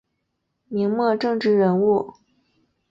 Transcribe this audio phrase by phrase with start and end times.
[0.67, 2.15] 明末政治人物。